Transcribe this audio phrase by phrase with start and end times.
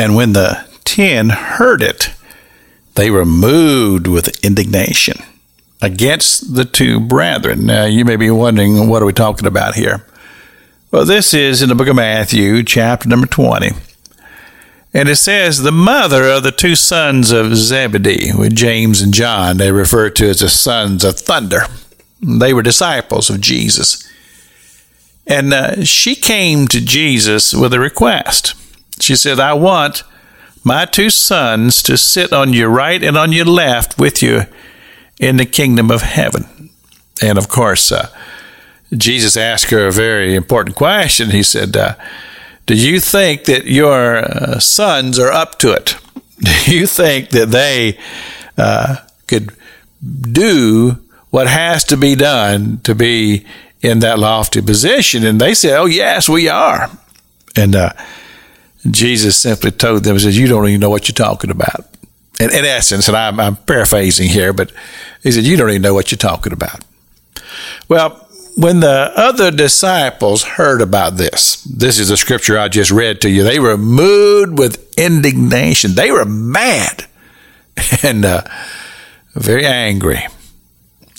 [0.00, 2.08] And when the ten heard it,
[2.94, 5.18] they were moved with indignation
[5.82, 7.66] against the two brethren.
[7.66, 10.06] Now, you may be wondering, what are we talking about here?
[10.90, 13.72] Well, this is in the book of Matthew, chapter number 20.
[14.94, 19.58] And it says, the mother of the two sons of Zebedee, with James and John,
[19.58, 21.66] they refer to as the sons of thunder.
[22.22, 24.10] They were disciples of Jesus.
[25.26, 28.54] And uh, she came to Jesus with a request.
[29.10, 30.04] She said, I want
[30.62, 34.42] my two sons to sit on your right and on your left with you
[35.18, 36.70] in the kingdom of heaven.
[37.20, 38.08] And of course, uh,
[38.96, 41.30] Jesus asked her a very important question.
[41.30, 41.96] He said, uh,
[42.66, 45.96] Do you think that your uh, sons are up to it?
[46.38, 47.98] Do you think that they
[48.56, 49.50] uh, could
[50.22, 50.98] do
[51.30, 53.44] what has to be done to be
[53.80, 55.26] in that lofty position?
[55.26, 56.88] And they said, Oh, yes, we are.
[57.56, 57.92] And uh,
[58.88, 61.86] Jesus simply told them, he says, You don't even know what you're talking about.
[62.38, 64.72] In, in essence, and I'm, I'm paraphrasing here, but
[65.22, 66.84] he said, You don't even know what you're talking about.
[67.88, 73.20] Well, when the other disciples heard about this, this is the scripture I just read
[73.22, 75.94] to you, they were moved with indignation.
[75.94, 77.06] They were mad
[78.02, 78.42] and uh,
[79.34, 80.26] very angry.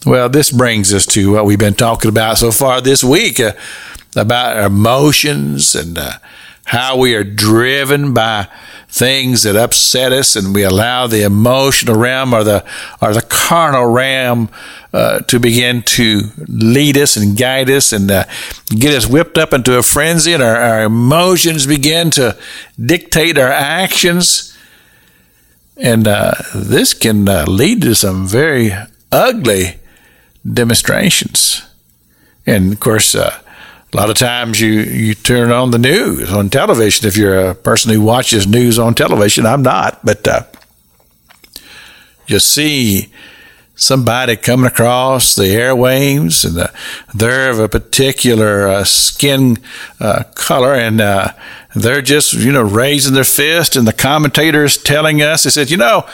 [0.05, 3.53] Well, this brings us to what we've been talking about so far this week uh,
[4.16, 6.14] about emotions and uh,
[6.66, 8.48] how we are driven by
[8.88, 12.64] things that upset us, and we allow the emotional realm or the
[13.02, 14.50] or the carnal realm
[14.94, 18.26] uh, to begin to lead us and guide us and uh,
[18.70, 22.38] get us whipped up into a frenzy, and our, our emotions begin to
[22.78, 24.58] dictate our actions.
[25.78, 28.72] And uh, this can uh, lead to some very
[29.12, 29.80] ugly
[30.45, 31.64] demonstrations.
[32.45, 33.39] And of course, uh,
[33.94, 37.08] a lot of times you, you turn on the news on television.
[37.08, 40.44] If you're a person who watches news on television, I'm not, but uh,
[42.28, 43.11] you see
[43.75, 46.67] somebody coming across the airwaves and uh,
[47.14, 49.58] they're of a particular uh, skin
[49.99, 51.33] uh, color and uh,
[51.76, 55.77] they're just, you know, raising their fist and the commentators telling us, they said, you
[55.77, 56.08] know,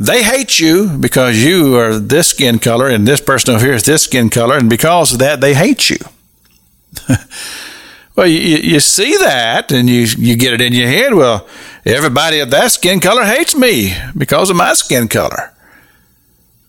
[0.00, 3.82] they hate you because you are this skin color and this person over here is
[3.82, 4.56] this skin color.
[4.56, 5.98] And because of that, they hate you.
[8.16, 11.14] well, you, you see that and you, you get it in your head.
[11.14, 11.48] Well,
[11.84, 15.52] everybody of that skin color hates me because of my skin color.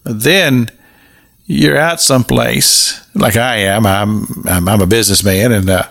[0.04, 0.70] But then
[1.46, 3.86] you're out someplace like I am.
[3.86, 5.84] I'm I'm, I'm a businessman, and uh,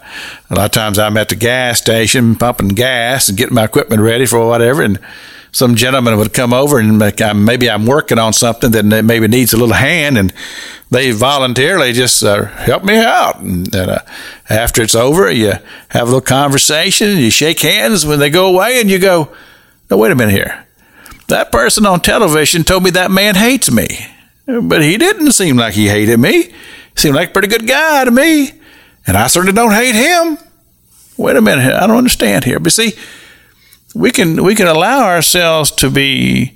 [0.50, 4.02] a lot of times I'm at the gas station pumping gas and getting my equipment
[4.02, 4.98] ready for whatever, and
[5.52, 9.56] some gentleman would come over and maybe I'm working on something that maybe needs a
[9.56, 10.32] little hand, and
[10.90, 13.40] they voluntarily just uh, help me out.
[13.40, 14.00] And uh,
[14.48, 15.52] after it's over, you
[15.88, 19.30] have a little conversation, you shake hands when they go away, and you go,
[19.90, 20.66] "No, wait a minute here.
[21.28, 23.86] That person on television told me that man hates me,
[24.46, 26.52] but he didn't seem like he hated me.
[26.98, 28.52] Seemed like a pretty good guy to me,
[29.06, 30.38] and I certainly don't hate him."
[31.16, 32.60] Wait a minute, I don't understand here.
[32.60, 32.92] But see,
[33.94, 36.54] we can we can allow ourselves to be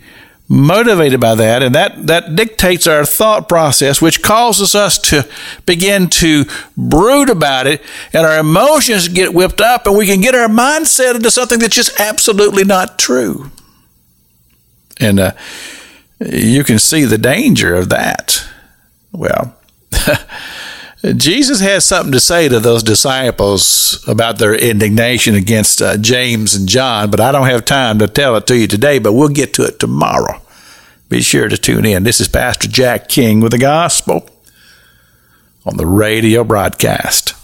[0.49, 5.27] motivated by that and that that dictates our thought process which causes us to
[5.65, 6.45] begin to
[6.77, 7.81] brood about it
[8.13, 11.75] and our emotions get whipped up and we can get our mindset into something that's
[11.75, 13.51] just absolutely not true
[15.01, 15.33] and uh,
[16.21, 18.45] you can see the danger of that
[19.11, 19.57] well
[21.03, 26.69] Jesus has something to say to those disciples about their indignation against uh, James and
[26.69, 29.55] John, but I don't have time to tell it to you today, but we'll get
[29.55, 30.41] to it tomorrow.
[31.09, 32.05] Be sure to tune in.
[32.05, 34.31] This is Pastor Jack King with the gospel
[35.67, 37.35] on the radio broadcast.